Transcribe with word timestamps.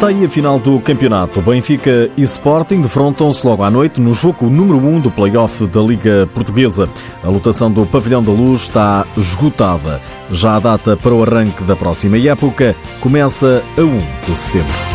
Está 0.00 0.08
aí 0.08 0.24
a 0.24 0.30
final 0.30 0.58
do 0.58 0.80
campeonato. 0.80 1.42
Benfica 1.42 2.10
e 2.16 2.22
Sporting 2.22 2.80
defrontam-se 2.80 3.46
logo 3.46 3.62
à 3.62 3.70
noite 3.70 4.00
no 4.00 4.14
jogo 4.14 4.48
número 4.48 4.78
1 4.78 4.94
um 4.94 4.98
do 4.98 5.10
play-off 5.10 5.66
da 5.66 5.82
Liga 5.82 6.26
Portuguesa. 6.32 6.88
A 7.22 7.28
lotação 7.28 7.70
do 7.70 7.84
Pavilhão 7.84 8.22
da 8.22 8.32
Luz 8.32 8.62
está 8.62 9.06
esgotada. 9.14 10.00
Já 10.30 10.56
a 10.56 10.58
data 10.58 10.96
para 10.96 11.12
o 11.12 11.22
arranque 11.22 11.62
da 11.64 11.76
próxima 11.76 12.16
época 12.16 12.74
começa 12.98 13.62
a 13.76 13.80
1 13.82 14.00
de 14.26 14.38
setembro. 14.38 14.89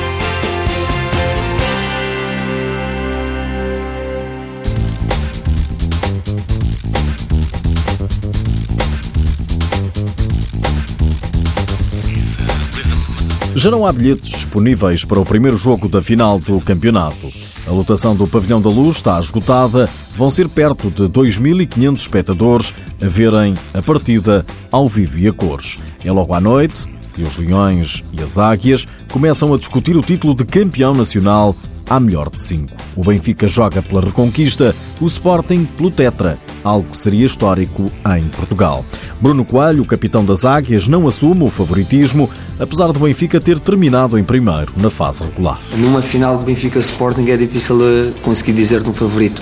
Já 13.55 13.71
não 13.71 13.87
há 13.87 13.93
bilhetes 13.93 14.31
disponíveis 14.31 15.05
para 15.05 15.17
o 15.17 15.23
primeiro 15.23 15.55
jogo 15.55 15.87
da 15.87 16.01
final 16.01 16.37
do 16.37 16.59
campeonato. 16.59 17.31
A 17.65 17.71
lotação 17.71 18.13
do 18.13 18.27
Pavilhão 18.27 18.61
da 18.61 18.69
Luz 18.69 18.97
está 18.97 19.17
esgotada. 19.17 19.89
Vão 20.17 20.29
ser 20.29 20.49
perto 20.49 20.91
de 20.91 21.03
2.500 21.03 21.95
espectadores 21.95 22.73
a 23.01 23.07
verem 23.07 23.55
a 23.73 23.81
partida 23.81 24.45
ao 24.69 24.89
vivo 24.89 25.17
e 25.19 25.29
a 25.29 25.33
cores. 25.33 25.77
É 26.03 26.11
logo 26.11 26.35
à 26.35 26.41
noite 26.41 26.83
e 27.17 27.23
os 27.23 27.37
Leões 27.37 28.03
e 28.11 28.21
as 28.21 28.37
Águias 28.37 28.85
começam 29.09 29.53
a 29.53 29.57
discutir 29.57 29.95
o 29.95 30.01
título 30.01 30.35
de 30.35 30.43
campeão 30.43 30.93
nacional 30.93 31.55
à 31.89 31.99
melhor 31.99 32.29
de 32.29 32.39
cinco. 32.41 32.75
O 32.95 33.03
Benfica 33.03 33.47
joga 33.47 33.81
pela 33.81 34.01
Reconquista, 34.01 34.75
o 34.99 35.05
Sporting 35.05 35.65
pelo 35.77 35.91
Tetra, 35.91 36.37
algo 36.63 36.89
que 36.89 36.97
seria 36.97 37.25
histórico 37.25 37.91
em 38.17 38.23
Portugal. 38.29 38.85
Bruno 39.19 39.45
Coelho, 39.45 39.85
capitão 39.85 40.25
das 40.25 40.45
Águias, 40.45 40.87
não 40.87 41.07
assume 41.07 41.43
o 41.43 41.49
favoritismo, 41.49 42.29
apesar 42.59 42.91
do 42.91 42.99
Benfica 42.99 43.39
ter 43.39 43.59
terminado 43.59 44.17
em 44.17 44.23
primeiro 44.23 44.73
na 44.77 44.89
fase 44.89 45.23
regular. 45.23 45.59
Numa 45.77 46.01
final 46.01 46.37
de 46.37 46.45
Benfica 46.45 46.79
Sporting 46.79 47.29
é 47.29 47.37
difícil 47.37 47.77
eh, 47.81 48.11
conseguir 48.21 48.53
dizer-te 48.53 48.89
um 48.89 48.93
favorito. 48.93 49.41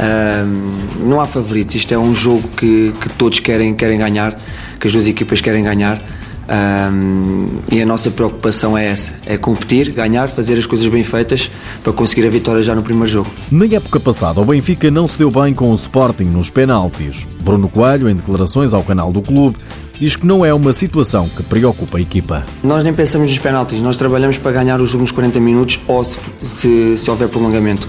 Um, 0.00 1.06
não 1.08 1.20
há 1.20 1.26
favoritos, 1.26 1.74
isto 1.76 1.94
é 1.94 1.98
um 1.98 2.12
jogo 2.14 2.48
que, 2.56 2.92
que 3.00 3.08
todos 3.10 3.38
querem, 3.38 3.74
querem 3.74 3.98
ganhar, 3.98 4.36
que 4.80 4.86
as 4.86 4.92
duas 4.92 5.06
equipas 5.06 5.40
querem 5.40 5.62
ganhar. 5.62 6.00
Um, 6.46 7.46
e 7.72 7.80
a 7.80 7.86
nossa 7.86 8.10
preocupação 8.10 8.76
é 8.76 8.86
essa: 8.86 9.12
é 9.26 9.36
competir, 9.36 9.92
ganhar, 9.92 10.28
fazer 10.28 10.58
as 10.58 10.66
coisas 10.66 10.86
bem 10.88 11.02
feitas 11.02 11.50
para 11.82 11.92
conseguir 11.92 12.26
a 12.26 12.30
vitória 12.30 12.62
já 12.62 12.74
no 12.74 12.82
primeiro 12.82 13.10
jogo. 13.10 13.30
Na 13.50 13.64
época 13.64 13.98
passada, 13.98 14.40
o 14.40 14.44
Benfica 14.44 14.90
não 14.90 15.08
se 15.08 15.18
deu 15.18 15.30
bem 15.30 15.54
com 15.54 15.70
o 15.70 15.74
Sporting 15.74 16.24
nos 16.24 16.50
penaltis. 16.50 17.26
Bruno 17.40 17.68
Coelho, 17.68 18.08
em 18.08 18.14
declarações 18.14 18.74
ao 18.74 18.82
canal 18.82 19.12
do 19.12 19.22
clube, 19.22 19.56
diz 19.98 20.16
que 20.16 20.26
não 20.26 20.44
é 20.44 20.52
uma 20.52 20.72
situação 20.72 21.28
que 21.28 21.42
preocupa 21.42 21.98
a 21.98 22.00
equipa. 22.00 22.44
Nós 22.62 22.84
nem 22.84 22.92
pensamos 22.92 23.30
nos 23.30 23.38
penaltis, 23.38 23.80
nós 23.80 23.96
trabalhamos 23.96 24.38
para 24.38 24.52
ganhar 24.52 24.80
o 24.80 24.86
jogo 24.86 25.02
nos 25.02 25.12
40 25.12 25.40
minutos 25.40 25.80
ou 25.86 26.04
se, 26.04 26.18
se, 26.46 26.98
se 26.98 27.10
houver 27.10 27.28
prolongamento. 27.28 27.88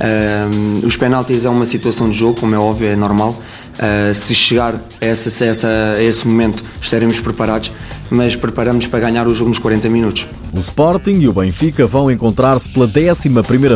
Um, 0.00 0.86
os 0.86 0.96
penaltis 0.96 1.44
é 1.44 1.48
uma 1.48 1.66
situação 1.66 2.08
de 2.08 2.16
jogo, 2.16 2.40
como 2.40 2.54
é 2.54 2.58
óbvio, 2.58 2.88
é 2.88 2.96
normal. 2.96 3.38
Uh, 3.74 4.14
se 4.14 4.34
chegar 4.34 4.74
a, 4.74 5.04
essa, 5.04 5.44
a, 5.44 5.46
essa, 5.46 5.68
a 5.96 6.02
esse 6.02 6.26
momento, 6.26 6.64
estaremos 6.80 7.20
preparados 7.20 7.72
mas 8.12 8.36
preparamos 8.36 8.86
para 8.86 9.00
ganhar 9.00 9.26
o 9.26 9.34
jogo 9.34 9.48
nos 9.48 9.58
40 9.58 9.88
minutos. 9.88 10.28
O 10.54 10.60
Sporting 10.60 11.18
e 11.20 11.28
o 11.28 11.32
Benfica 11.32 11.86
vão 11.86 12.10
encontrar-se 12.10 12.68
pela 12.68 12.84
11 12.84 13.28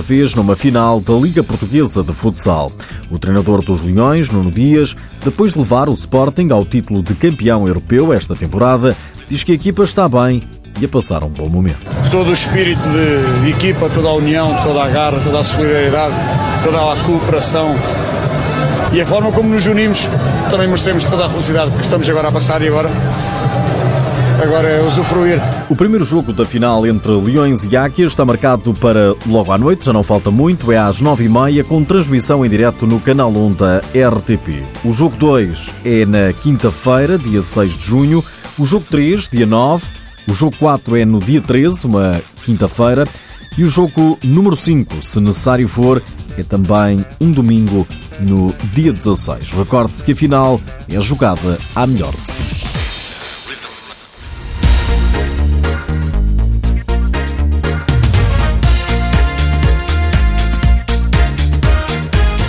vez 0.02 0.34
numa 0.34 0.54
final 0.54 1.00
da 1.00 1.14
Liga 1.14 1.42
Portuguesa 1.42 2.02
de 2.02 2.12
Futsal. 2.12 2.70
O 3.10 3.18
treinador 3.18 3.62
dos 3.62 3.82
Leões, 3.82 4.30
Nuno 4.30 4.50
Dias, 4.50 4.94
depois 5.24 5.54
de 5.54 5.58
levar 5.58 5.88
o 5.88 5.94
Sporting 5.94 6.48
ao 6.50 6.66
título 6.66 7.02
de 7.02 7.14
campeão 7.14 7.66
europeu 7.66 8.12
esta 8.12 8.34
temporada, 8.34 8.94
diz 9.26 9.42
que 9.42 9.52
a 9.52 9.54
equipa 9.54 9.82
está 9.82 10.06
bem 10.06 10.42
e 10.80 10.84
a 10.84 10.88
passar 10.88 11.24
um 11.24 11.28
bom 11.28 11.48
momento. 11.48 11.78
Todo 12.10 12.30
o 12.30 12.32
espírito 12.32 12.80
de, 12.80 13.42
de 13.42 13.50
equipa, 13.50 13.88
toda 13.88 14.08
a 14.08 14.14
união, 14.14 14.54
toda 14.64 14.84
a 14.84 14.88
garra, 14.88 15.18
toda 15.22 15.40
a 15.40 15.44
solidariedade, 15.44 16.14
toda 16.62 16.92
a 16.92 16.96
cooperação 17.04 17.74
e 18.92 19.00
a 19.00 19.06
forma 19.06 19.30
como 19.32 19.48
nos 19.50 19.66
unimos, 19.66 20.08
também 20.50 20.66
merecemos 20.66 21.04
toda 21.04 21.26
a 21.26 21.28
felicidade 21.28 21.70
que 21.72 21.82
estamos 21.82 22.08
agora 22.08 22.28
a 22.28 22.32
passar 22.32 22.62
e 22.62 22.68
agora 22.68 22.88
agora 24.42 24.68
é 24.68 24.82
usufruir. 24.82 25.40
O 25.68 25.74
primeiro 25.74 26.04
jogo 26.04 26.32
da 26.32 26.44
final 26.44 26.86
entre 26.86 27.12
Leões 27.12 27.64
e 27.64 27.76
Águias 27.76 28.12
está 28.12 28.24
marcado 28.24 28.72
para 28.74 29.14
logo 29.26 29.50
à 29.50 29.58
noite, 29.58 29.84
já 29.84 29.92
não 29.92 30.02
falta 30.02 30.30
muito, 30.30 30.70
é 30.70 30.78
às 30.78 31.00
nove 31.00 31.24
e 31.24 31.28
meia, 31.28 31.64
com 31.64 31.82
transmissão 31.82 32.44
em 32.44 32.48
direto 32.48 32.86
no 32.86 33.00
canal 33.00 33.30
1 33.30 33.54
da 33.54 33.78
RTP. 33.78 34.62
O 34.84 34.92
jogo 34.92 35.16
2 35.16 35.70
é 35.84 36.06
na 36.06 36.32
quinta-feira, 36.32 37.18
dia 37.18 37.42
6 37.42 37.76
de 37.76 37.84
junho, 37.84 38.24
o 38.58 38.64
jogo 38.64 38.84
3, 38.90 39.28
dia 39.28 39.46
9, 39.46 39.84
o 40.28 40.34
jogo 40.34 40.56
4 40.58 40.96
é 40.96 41.04
no 41.04 41.18
dia 41.18 41.40
13, 41.40 41.86
uma 41.86 42.20
quinta-feira, 42.44 43.06
e 43.56 43.64
o 43.64 43.68
jogo 43.68 44.18
número 44.22 44.54
5, 44.54 45.02
se 45.02 45.20
necessário 45.20 45.68
for, 45.68 46.02
é 46.36 46.42
também 46.42 47.04
um 47.20 47.32
domingo 47.32 47.86
no 48.20 48.52
dia 48.74 48.92
16. 48.92 49.50
Recorde-se 49.50 50.04
que 50.04 50.12
a 50.12 50.16
final 50.16 50.60
é 50.88 51.00
jogada 51.00 51.58
à 51.74 51.86
melhor 51.86 52.12
de 52.12 52.32
si. 52.32 53.05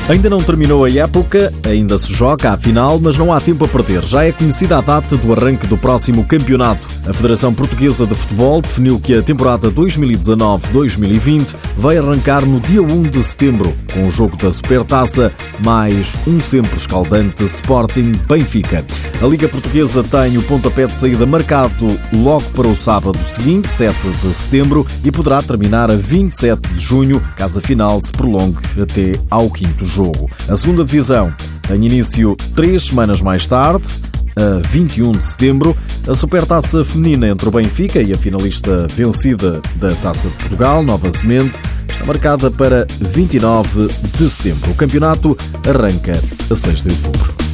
Ainda 0.09 0.29
não 0.29 0.37
terminou 0.37 0.85
a 0.85 0.89
época, 0.89 1.51
ainda 1.65 1.97
se 1.97 2.13
joga 2.13 2.53
à 2.53 2.57
final, 2.57 2.97
mas 2.97 3.17
não 3.17 3.33
há 3.33 3.41
tempo 3.41 3.65
a 3.65 3.67
perder. 3.67 4.05
Já 4.05 4.23
é 4.23 4.31
conhecida 4.31 4.77
a 4.77 4.81
data 4.81 5.17
do 5.17 5.33
arranque 5.33 5.67
do 5.67 5.77
próximo 5.77 6.23
campeonato. 6.23 6.87
A 7.05 7.11
Federação 7.11 7.53
Portuguesa 7.53 8.05
de 8.05 8.15
Futebol 8.15 8.61
definiu 8.61 9.01
que 9.01 9.17
a 9.17 9.21
temporada 9.21 9.69
2019-2020 9.69 11.55
vai 11.75 11.97
arrancar 11.97 12.45
no 12.45 12.61
dia 12.61 12.81
1 12.81 13.03
de 13.03 13.21
setembro, 13.21 13.75
com 13.93 14.07
o 14.07 14.11
jogo 14.11 14.37
da 14.37 14.49
Supertaça, 14.49 15.29
mais 15.61 16.13
um 16.25 16.39
sempre 16.39 16.77
escaldante 16.77 17.43
Sporting 17.43 18.13
Benfica. 18.29 18.85
A 19.21 19.25
Liga 19.25 19.49
Portuguesa 19.49 20.05
tem 20.05 20.37
o 20.37 20.43
pontapé 20.43 20.87
de 20.87 20.93
saída 20.93 21.25
marcado 21.25 21.99
logo 22.13 22.49
para 22.51 22.67
o 22.67 22.75
sábado 22.77 23.19
seguinte, 23.25 23.67
7 23.67 23.93
de 24.21 24.33
setembro, 24.33 24.87
e 25.03 25.11
poderá 25.11 25.41
terminar 25.41 25.91
a 25.91 25.95
27 25.95 26.73
de 26.73 26.79
junho, 26.79 27.21
caso 27.35 27.59
a 27.59 27.61
final 27.61 27.99
se 27.99 28.13
prolongue 28.13 28.59
até 28.81 29.11
ao 29.29 29.49
quinto 29.49 29.83
jogo 29.83 29.96
jogo. 29.97 30.29
A 30.47 30.55
segunda 30.55 30.83
divisão 30.83 31.33
tem 31.67 31.83
início 31.83 32.35
três 32.55 32.85
semanas 32.85 33.21
mais 33.21 33.47
tarde, 33.47 33.87
a 34.35 34.59
21 34.67 35.13
de 35.13 35.25
setembro, 35.25 35.75
a 36.07 36.13
Supertaça 36.13 36.83
Feminina 36.83 37.27
entre 37.27 37.49
o 37.49 37.51
Benfica 37.51 38.01
e 38.01 38.13
a 38.13 38.17
finalista 38.17 38.87
vencida 38.95 39.59
da 39.75 39.89
Taça 39.95 40.29
de 40.29 40.35
Portugal, 40.35 40.83
Nova 40.83 41.09
Semente, 41.09 41.57
está 41.89 42.05
marcada 42.05 42.51
para 42.51 42.85
29 42.99 43.87
de 44.17 44.29
setembro. 44.29 44.71
O 44.71 44.75
campeonato 44.75 45.35
arranca 45.67 46.13
a 46.49 46.55
6 46.55 46.83
de 46.83 46.89
outubro. 46.91 47.47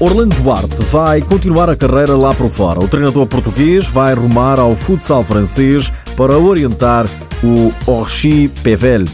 Orlando 0.00 0.36
Duarte 0.36 0.82
vai 0.90 1.22
continuar 1.22 1.70
a 1.70 1.76
carreira 1.76 2.14
lá 2.14 2.34
por 2.34 2.50
fora. 2.50 2.78
O 2.78 2.88
treinador 2.88 3.26
português 3.26 3.88
vai 3.88 4.12
rumar 4.12 4.60
ao 4.60 4.76
futsal 4.76 5.24
francês 5.24 5.90
para 6.14 6.36
orientar 6.36 7.06
o 7.44 7.72
Orchi 7.86 8.48
Pevel. 8.62 9.04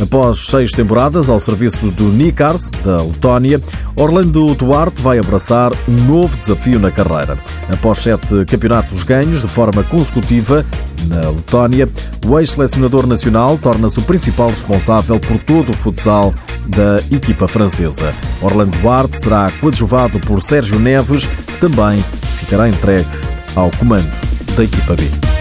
Após 0.00 0.48
seis 0.48 0.72
temporadas 0.72 1.30
ao 1.30 1.40
serviço 1.40 1.86
do 1.90 2.04
Nikars, 2.04 2.70
da 2.84 3.00
Letónia, 3.00 3.60
Orlando 3.94 4.54
Duarte 4.54 5.00
vai 5.00 5.18
abraçar 5.18 5.72
um 5.88 5.92
novo 5.92 6.36
desafio 6.36 6.78
na 6.78 6.90
carreira. 6.90 7.38
Após 7.72 7.98
sete 7.98 8.44
campeonatos 8.44 9.02
ganhos 9.04 9.40
de 9.40 9.48
forma 9.48 9.82
consecutiva 9.84 10.66
na 11.06 11.30
Letónia, 11.30 11.88
o 12.26 12.38
ex-selecionador 12.38 13.06
nacional 13.06 13.56
torna-se 13.56 13.98
o 13.98 14.02
principal 14.02 14.50
responsável 14.50 15.18
por 15.18 15.38
todo 15.38 15.70
o 15.70 15.76
futsal 15.76 16.34
da 16.66 16.96
equipa 17.10 17.48
francesa. 17.48 18.12
Orlando 18.42 18.76
Duarte 18.78 19.18
será 19.18 19.50
coadjuvado 19.60 20.20
por 20.20 20.42
Sérgio 20.42 20.78
Neves, 20.78 21.24
que 21.24 21.58
também 21.58 22.04
ficará 22.40 22.68
entregue 22.68 23.08
ao 23.54 23.70
comando 23.70 24.10
da 24.54 24.64
equipa 24.64 24.94
B. 24.94 25.35